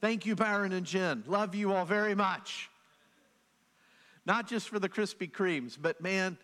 [0.00, 1.22] Thank you, Byron and Jen.
[1.26, 2.70] Love you all very much.
[4.24, 6.38] Not just for the Krispy Kremes, but man,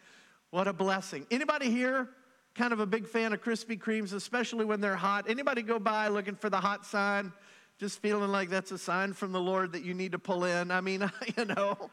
[0.51, 1.27] what a blessing.
[1.31, 2.11] Anybody here
[2.55, 5.31] kind of a big fan of Krispy Kremes, especially when they're hot?
[5.31, 7.33] Anybody go by looking for the hot sign?
[7.79, 10.71] Just feeling like that's a sign from the Lord that you need to pull in?
[10.71, 11.91] I mean, you know.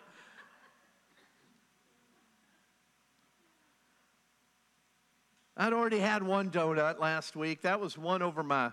[5.61, 7.61] I'd already had one donut last week.
[7.61, 8.71] That was one over my,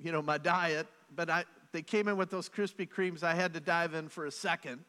[0.00, 0.86] you know, my diet.
[1.12, 3.24] But I, they came in with those Krispy Kremes.
[3.24, 4.84] I had to dive in for a second.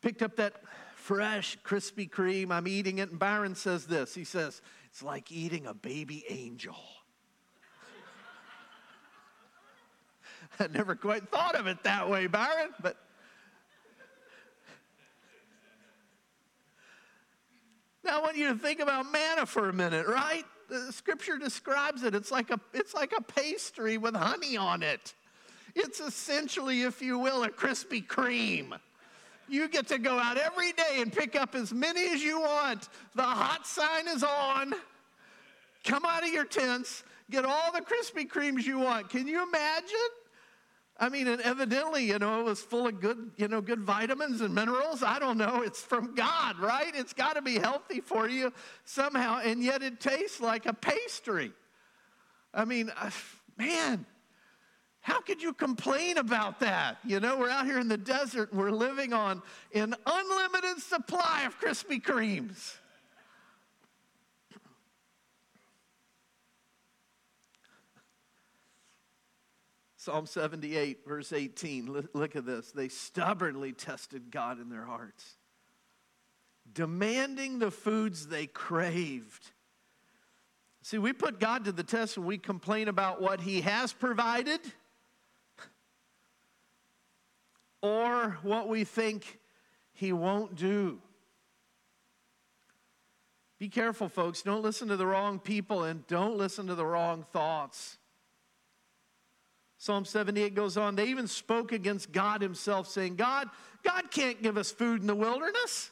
[0.00, 0.62] Picked up that
[0.94, 2.52] fresh Krispy Kreme.
[2.52, 4.14] I'm eating it, and Byron says this.
[4.14, 6.78] He says, "It's like eating a baby angel."
[10.60, 12.96] I never quite thought of it that way, Byron, but
[18.10, 20.44] I want you to think about manna for a minute, right?
[20.68, 22.14] The scripture describes it.
[22.14, 25.14] It's like a, it's like a pastry with honey on it.
[25.74, 28.78] It's essentially, if you will, a Krispy Kreme.
[29.48, 32.88] You get to go out every day and pick up as many as you want.
[33.14, 34.74] The hot sign is on.
[35.84, 39.08] Come out of your tents, get all the Krispy Kremes you want.
[39.08, 39.96] Can you imagine?
[41.02, 44.42] I mean, and evidently, you know, it was full of good, you know, good vitamins
[44.42, 45.02] and minerals.
[45.02, 45.62] I don't know.
[45.62, 46.94] It's from God, right?
[46.94, 48.52] It's got to be healthy for you
[48.84, 51.52] somehow, and yet it tastes like a pastry.
[52.52, 53.10] I mean, uh,
[53.56, 54.04] man,
[55.00, 56.98] how could you complain about that?
[57.04, 59.42] You know, we're out here in the desert and we're living on
[59.74, 62.74] an unlimited supply of Krispy Kremes.
[70.00, 72.06] Psalm 78, verse 18.
[72.14, 72.72] Look at this.
[72.72, 75.36] They stubbornly tested God in their hearts,
[76.72, 79.50] demanding the foods they craved.
[80.80, 84.60] See, we put God to the test when we complain about what He has provided
[87.82, 89.38] or what we think
[89.92, 90.98] He won't do.
[93.58, 94.40] Be careful, folks.
[94.40, 97.98] Don't listen to the wrong people and don't listen to the wrong thoughts.
[99.82, 103.48] Psalm 78 goes on, they even spoke against God himself, saying, God,
[103.82, 105.90] God can't give us food in the wilderness.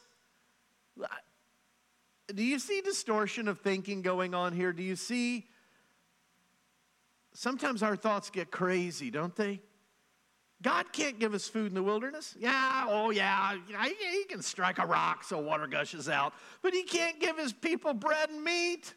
[2.34, 4.74] Do you see distortion of thinking going on here?
[4.74, 5.46] Do you see?
[7.32, 9.62] Sometimes our thoughts get crazy, don't they?
[10.60, 12.36] God can't give us food in the wilderness.
[12.38, 17.18] Yeah, oh yeah, he can strike a rock so water gushes out, but he can't
[17.20, 18.92] give his people bread and meat.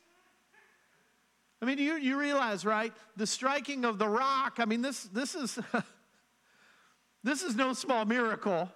[1.61, 2.91] I mean, you, you realize, right?
[3.17, 5.59] The striking of the rock, I mean, this, this, is,
[7.23, 8.69] this is no small miracle.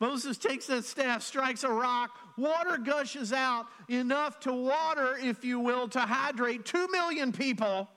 [0.00, 5.60] Moses takes that staff, strikes a rock, water gushes out enough to water, if you
[5.60, 7.88] will, to hydrate two million people.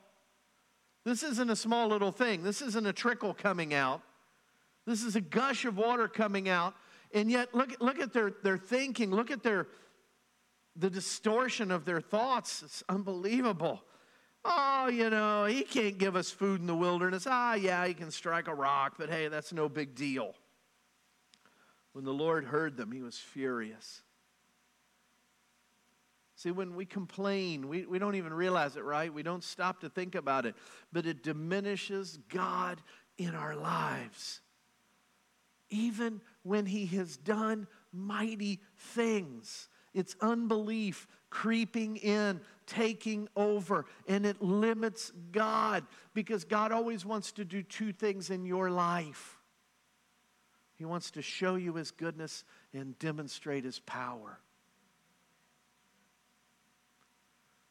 [1.04, 2.44] This isn't a small little thing.
[2.44, 4.02] This isn't a trickle coming out.
[4.86, 6.74] This is a gush of water coming out.
[7.12, 9.10] And yet, look, look at their, their thinking.
[9.10, 9.66] Look at their,
[10.76, 12.62] the distortion of their thoughts.
[12.62, 13.82] It's unbelievable.
[14.48, 17.26] Oh, you know, he can't give us food in the wilderness.
[17.28, 20.34] Ah, yeah, he can strike a rock, but hey, that's no big deal.
[21.92, 24.02] When the Lord heard them, he was furious.
[26.36, 29.12] See, when we complain, we, we don't even realize it, right?
[29.12, 30.54] We don't stop to think about it,
[30.92, 32.80] but it diminishes God
[33.18, 34.42] in our lives.
[35.70, 39.68] even when he has done mighty things.
[39.96, 47.46] It's unbelief creeping in, taking over, and it limits God because God always wants to
[47.46, 49.38] do two things in your life.
[50.74, 52.44] He wants to show you his goodness
[52.74, 54.38] and demonstrate his power.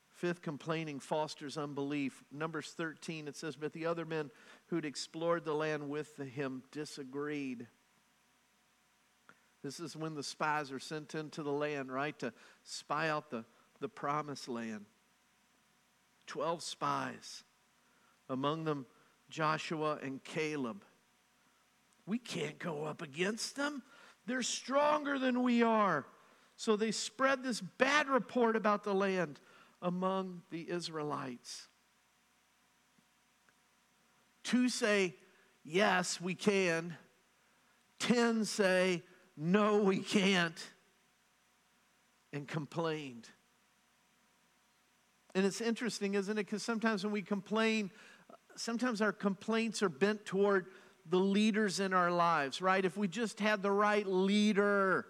[0.09, 2.23] Fifth, complaining fosters unbelief.
[2.31, 4.31] Numbers 13, it says, But the other men
[4.67, 7.67] who'd explored the land with him disagreed.
[9.65, 12.31] This is when the spies are sent into the land, right, to
[12.63, 13.43] spy out the,
[13.79, 14.85] the promised land.
[16.27, 17.43] Twelve spies,
[18.29, 18.85] among them
[19.27, 20.83] Joshua and Caleb.
[22.05, 23.81] We can't go up against them.
[24.27, 26.05] They're stronger than we are.
[26.57, 29.39] So they spread this bad report about the land
[29.81, 31.69] among the Israelites.
[34.43, 35.15] Two say,
[35.63, 36.95] Yes, we can.
[37.97, 39.01] Ten say,
[39.37, 40.57] No, we can't.
[42.31, 43.29] And complained.
[45.33, 46.45] And it's interesting, isn't it?
[46.45, 47.91] Because sometimes when we complain,
[48.55, 50.67] sometimes our complaints are bent toward
[51.09, 52.83] the leaders in our lives, right?
[52.83, 55.05] If we just had the right leader.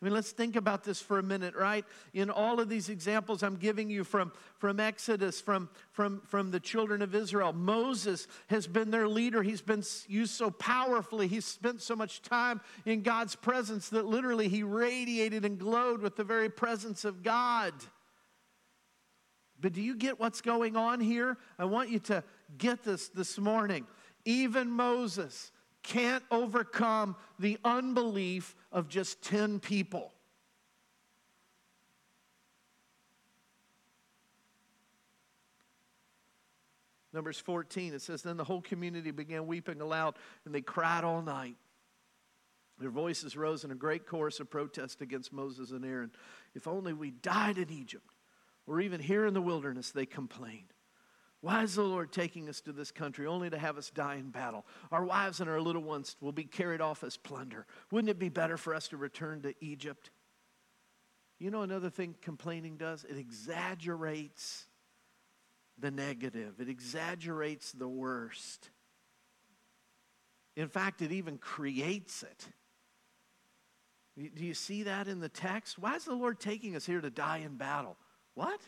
[0.00, 1.84] I mean, let's think about this for a minute, right?
[2.14, 6.60] In all of these examples I'm giving you from, from Exodus, from, from, from the
[6.60, 9.42] children of Israel, Moses has been their leader.
[9.42, 11.26] He's been used so powerfully.
[11.26, 16.14] He's spent so much time in God's presence that literally he radiated and glowed with
[16.14, 17.74] the very presence of God.
[19.60, 21.36] But do you get what's going on here?
[21.58, 22.22] I want you to
[22.56, 23.84] get this this morning.
[24.24, 25.50] Even Moses
[25.82, 30.12] can't overcome the unbelief of just 10 people.
[37.12, 40.14] Numbers 14, it says, Then the whole community began weeping aloud,
[40.44, 41.56] and they cried all night.
[42.78, 46.12] Their voices rose in a great chorus of protest against Moses and Aaron.
[46.54, 48.08] If only we died in Egypt,
[48.66, 50.72] or even here in the wilderness, they complained.
[51.40, 54.30] Why is the Lord taking us to this country only to have us die in
[54.30, 54.66] battle?
[54.90, 57.66] Our wives and our little ones will be carried off as plunder.
[57.92, 60.10] Wouldn't it be better for us to return to Egypt?
[61.38, 63.04] You know another thing complaining does?
[63.04, 64.66] It exaggerates
[65.80, 68.70] the negative, it exaggerates the worst.
[70.56, 72.48] In fact, it even creates it.
[74.34, 75.78] Do you see that in the text?
[75.78, 77.96] Why is the Lord taking us here to die in battle?
[78.34, 78.60] What?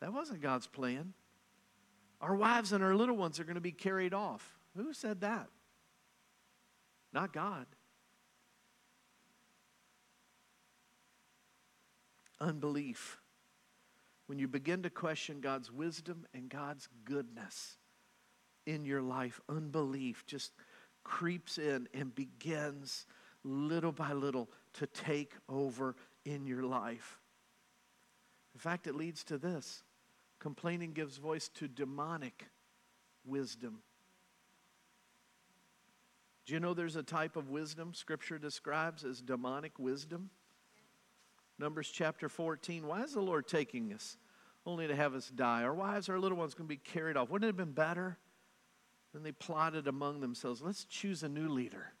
[0.00, 1.14] That wasn't God's plan.
[2.20, 4.58] Our wives and our little ones are going to be carried off.
[4.76, 5.48] Who said that?
[7.12, 7.66] Not God.
[12.40, 13.18] Unbelief.
[14.26, 17.78] When you begin to question God's wisdom and God's goodness
[18.66, 20.52] in your life, unbelief just
[21.02, 23.06] creeps in and begins
[23.42, 27.18] little by little to take over in your life.
[28.54, 29.82] In fact, it leads to this
[30.38, 32.46] Complaining gives voice to demonic
[33.24, 33.80] wisdom.
[36.46, 40.30] Do you know there's a type of wisdom Scripture describes as demonic wisdom?
[41.58, 42.86] Numbers chapter 14.
[42.86, 44.16] Why is the Lord taking us?
[44.64, 45.62] Only to have us die.
[45.62, 47.30] Our wives, our little ones, going to be carried off.
[47.30, 48.16] Wouldn't it have been better?
[49.12, 51.92] Then they plotted among themselves let's choose a new leader.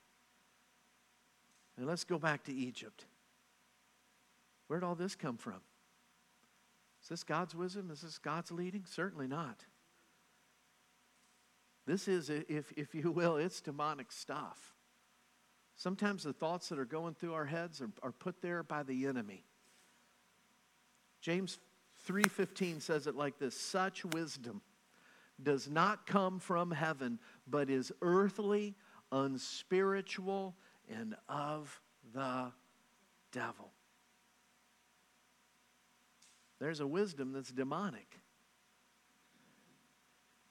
[1.76, 3.06] And let's go back to Egypt.
[4.66, 5.60] Where'd all this come from?
[7.08, 7.90] Is this God's wisdom?
[7.90, 8.84] Is this God's leading?
[8.84, 9.64] Certainly not.
[11.86, 14.74] This is, if, if you will, it's demonic stuff.
[15.74, 19.06] Sometimes the thoughts that are going through our heads are, are put there by the
[19.06, 19.42] enemy.
[21.22, 21.58] James
[22.06, 24.60] 3:15 says it like this, such wisdom
[25.42, 28.74] does not come from heaven, but is earthly,
[29.12, 30.54] unspiritual,
[30.90, 31.80] and of
[32.12, 32.52] the
[33.32, 33.72] devil.
[36.60, 38.18] There's a wisdom that's demonic.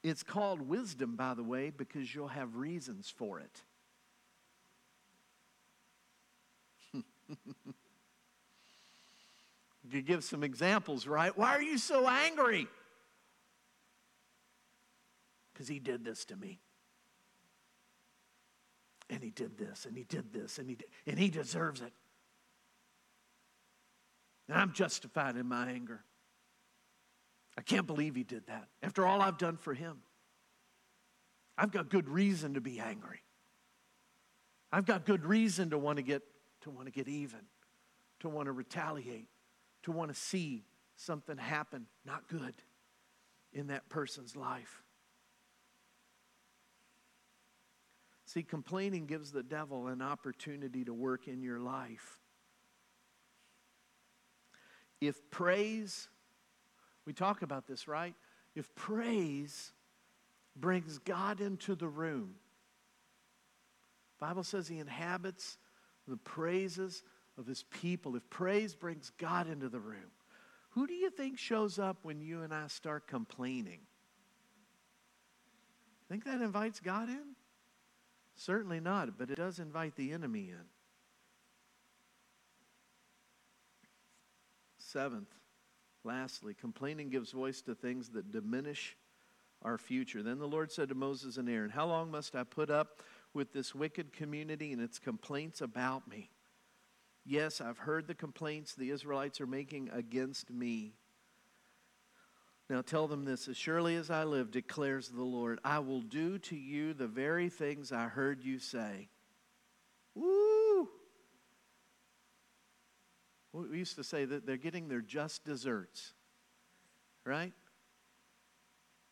[0.04, 3.62] It's called wisdom, by the way, because you'll have reasons for it.
[9.92, 11.38] you give some examples, right?
[11.38, 12.68] Why are you so angry?
[15.52, 16.60] Because he did this to me.
[19.10, 21.94] And he did this, and he did this, and he, did, and he deserves it.
[24.48, 26.04] And I'm justified in my anger.
[27.58, 28.68] I can't believe he did that.
[28.84, 29.98] After all I've done for him,
[31.58, 33.22] I've got good reason to be angry.
[34.72, 36.22] I've got good reason to want to get
[36.62, 37.40] to want to get even,
[38.20, 39.28] to want to retaliate,
[39.84, 42.56] to want to see something happen not good
[43.54, 44.84] in that person's life.
[48.26, 52.20] See, complaining gives the devil an opportunity to work in your life.
[55.00, 56.08] If praise,
[57.06, 58.16] we talk about this, right?
[58.56, 59.72] If praise
[60.56, 62.36] brings God into the room,
[64.20, 65.58] Bible says he inhabits
[66.08, 67.04] the praises
[67.38, 68.16] of his people.
[68.16, 70.12] If praise brings God into the room,
[70.72, 73.82] who do you think shows up when you and I start complaining?
[76.10, 77.36] Think that invites God in?
[78.36, 80.77] Certainly not, but it does invite the enemy in.
[84.88, 85.34] Seventh,
[86.06, 88.96] lastly, complaining gives voice to things that diminish
[89.62, 90.24] our future.
[90.24, 93.02] Then the Lord said to Moses and Aaron, How long must I put up
[93.34, 96.30] with this wicked community and its complaints about me?
[97.26, 100.94] Yes, I've heard the complaints the Israelites are making against me.
[102.70, 106.40] Now tell them this as surely as I live, declares the Lord, I will do
[106.40, 109.10] to you the very things I heard you say.
[110.16, 110.47] Woo!
[113.54, 116.14] We used to say that they're getting their just desserts,
[117.26, 117.54] right?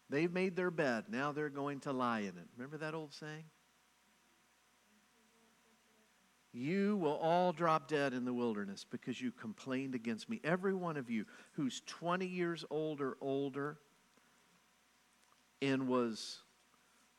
[0.09, 2.47] They've made their bed, now they're going to lie in it.
[2.57, 3.45] Remember that old saying?
[6.53, 10.39] You will all drop dead in the wilderness because you complained against me.
[10.41, 13.77] Every one of you who's 20 years old or older
[15.61, 16.44] and was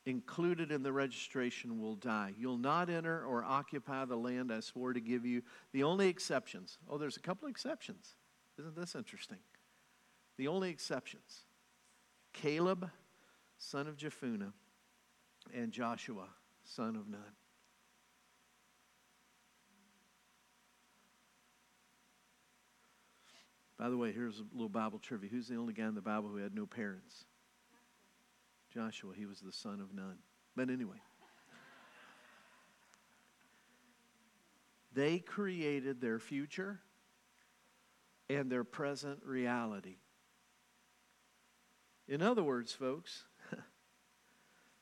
[0.07, 2.33] included in the registration will die.
[2.37, 5.41] You'll not enter or occupy the land I swore to give you.
[5.73, 8.15] The only exceptions, oh, there's a couple exceptions.
[8.57, 9.39] Isn't this interesting?
[10.37, 11.43] The only exceptions
[12.31, 12.89] Caleb,
[13.57, 14.53] son of Jephunneh,
[15.53, 16.29] and Joshua,
[16.63, 17.19] son of Nun.
[23.77, 25.29] By the way, here's a little Bible trivia.
[25.29, 27.25] Who's the only guy in the Bible who had no parents?
[28.77, 29.13] Joshua.
[29.15, 30.19] He was the son of Nun.
[30.55, 31.01] But anyway,
[34.93, 36.79] they created their future
[38.29, 39.95] and their present reality.
[42.07, 43.23] In other words, folks,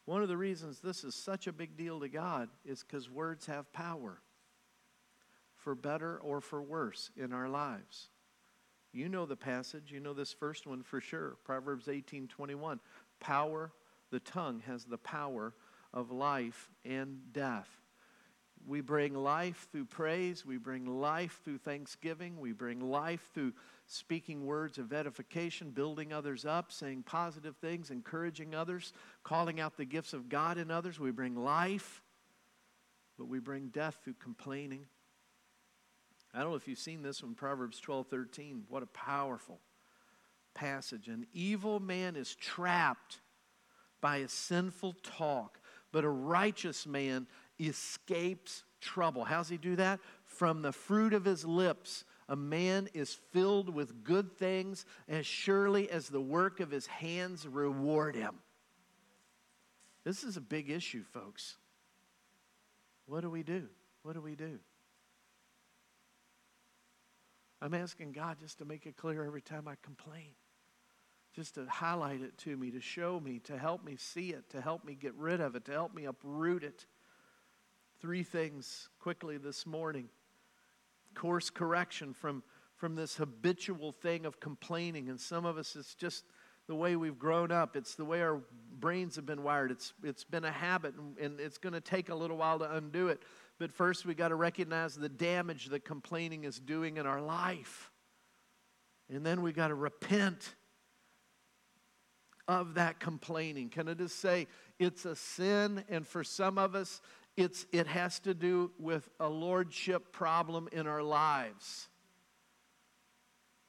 [0.06, 3.46] one of the reasons this is such a big deal to God is because words
[3.46, 4.20] have power,
[5.56, 8.10] for better or for worse, in our lives.
[8.92, 9.90] You know the passage.
[9.90, 11.38] You know this first one for sure.
[11.46, 12.80] Proverbs 18 21.
[13.20, 13.72] Power,
[14.12, 15.54] the tongue has the power
[15.94, 17.70] of life and death.
[18.68, 20.46] We bring life through praise.
[20.46, 22.40] We bring life through thanksgiving.
[22.40, 23.54] We bring life through
[23.86, 28.94] speaking words of edification, building others up, saying positive things, encouraging others,
[29.24, 31.00] calling out the gifts of God in others.
[31.00, 32.02] We bring life,
[33.18, 34.86] but we bring death through complaining.
[36.34, 38.64] I don't know if you've seen this one, Proverbs 12 13.
[38.68, 39.60] What a powerful
[40.56, 41.08] passage.
[41.08, 43.20] An evil man is trapped
[44.06, 45.60] by a sinful talk,
[45.92, 47.26] but a righteous man
[47.60, 49.24] escapes trouble.
[49.24, 50.00] How's he do that?
[50.26, 55.90] From the fruit of his lips, a man is filled with good things as surely
[55.90, 58.36] as the work of his hands reward him.
[60.04, 61.58] This is a big issue, folks.
[63.08, 63.70] What do we do?
[64.04, 64.60] What do we do?
[67.60, 70.36] I'm asking God just to make it clear every time I complain,
[71.36, 74.62] just to highlight it to me, to show me, to help me see it, to
[74.62, 76.86] help me get rid of it, to help me uproot it.
[78.00, 80.08] Three things quickly this morning
[81.14, 82.44] course correction from,
[82.76, 85.10] from this habitual thing of complaining.
[85.10, 86.26] And some of us, it's just
[86.68, 87.76] the way we've grown up.
[87.76, 88.42] It's the way our
[88.80, 89.72] brains have been wired.
[89.72, 92.76] It's, it's been a habit, and, and it's going to take a little while to
[92.76, 93.24] undo it.
[93.60, 97.92] But first, we got to recognize the damage that complaining is doing in our life.
[99.10, 100.56] And then we got to repent
[102.48, 103.70] of that complaining.
[103.70, 104.48] Can I just say
[104.80, 107.02] it's a sin, and for some of us,
[107.38, 111.90] it's, it has to do with a lordship problem in our lives.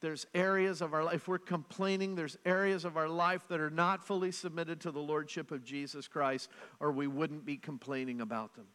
[0.02, 3.70] There's areas of our life, if we're complaining, there's areas of our life that are
[3.70, 6.50] not fully submitted to the lordship of Jesus Christ,
[6.80, 8.66] or we wouldn't be complaining about them.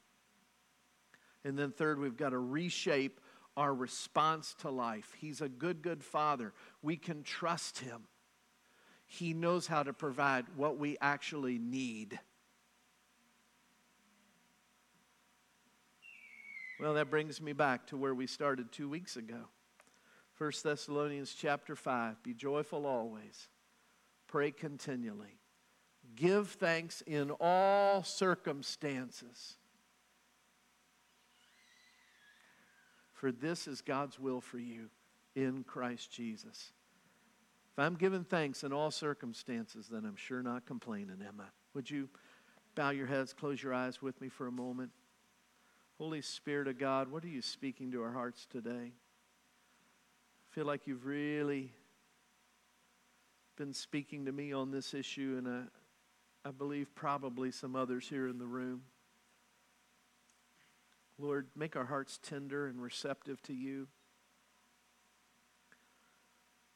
[1.45, 3.19] And then, third, we've got to reshape
[3.55, 5.13] our response to life.
[5.19, 6.53] He's a good, good father.
[6.81, 8.01] We can trust him.
[9.13, 12.17] He knows how to provide what we actually need.
[16.79, 19.49] Well, that brings me back to where we started two weeks ago.
[20.37, 23.49] 1 Thessalonians chapter 5 Be joyful always,
[24.27, 25.39] pray continually,
[26.15, 29.57] give thanks in all circumstances
[33.21, 34.89] For this is God's will for you
[35.35, 36.71] in Christ Jesus.
[37.81, 41.45] I'm giving thanks in all circumstances, then I'm sure not complaining, am I?
[41.73, 42.09] Would you
[42.73, 44.91] Bow your heads, close your eyes with me for a moment.
[45.97, 48.93] Holy Spirit of God, what are you speaking to our hearts today?
[48.93, 51.73] I feel like you've really
[53.57, 58.27] been speaking to me on this issue, and I, I believe probably some others here
[58.27, 58.83] in the room.
[61.19, 63.87] Lord, make our hearts tender and receptive to you.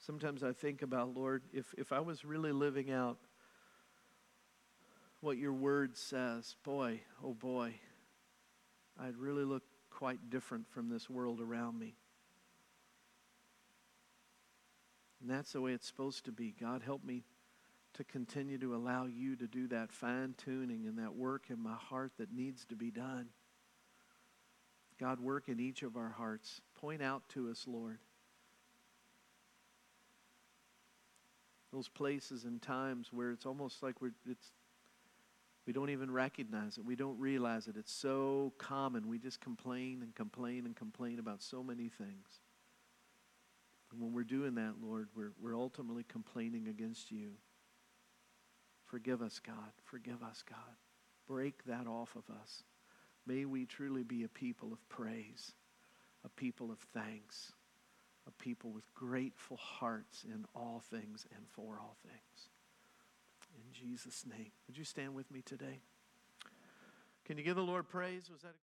[0.06, 3.18] Sometimes I think about, Lord, if, if I was really living out
[5.20, 7.74] what your word says, boy, oh boy,
[9.00, 11.96] I'd really look quite different from this world around me.
[15.22, 16.54] And that's the way it's supposed to be.
[16.60, 17.24] God, help me
[17.96, 21.74] to continue to allow you to do that fine tuning and that work in my
[21.74, 23.30] heart that needs to be done.
[25.00, 26.62] God, work in each of our hearts.
[26.80, 27.98] Point out to us, Lord,
[31.76, 34.52] those places and times where it's almost like we're, it's,
[35.68, 36.86] we don't even recognize it.
[36.86, 37.76] We don't realize it.
[37.78, 39.10] It's so common.
[39.10, 42.40] We just complain and complain and complain about so many things.
[43.92, 47.32] And when we're doing that, Lord, we're, we're ultimately complaining against you.
[48.86, 49.72] Forgive us, God.
[49.84, 50.78] Forgive us, God.
[51.28, 52.64] Break that off of us.
[53.28, 55.52] May we truly be a people of praise,
[56.24, 57.52] a people of thanks,
[58.28, 62.50] a people with grateful hearts in all things and for all things.
[63.56, 64.52] In Jesus' name.
[64.68, 65.80] Would you stand with me today?
[67.26, 68.30] Can you give the Lord praise?
[68.32, 68.54] Was that